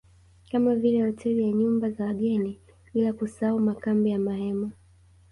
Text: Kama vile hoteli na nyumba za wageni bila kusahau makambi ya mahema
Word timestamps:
Kama 0.51 0.75
vile 0.75 1.05
hoteli 1.05 1.45
na 1.45 1.51
nyumba 1.57 1.89
za 1.91 2.05
wageni 2.05 2.59
bila 2.93 3.13
kusahau 3.13 3.59
makambi 3.59 4.09
ya 4.09 4.19
mahema 4.19 4.71